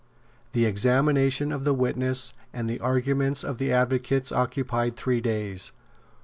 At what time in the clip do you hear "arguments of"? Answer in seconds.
2.79-3.59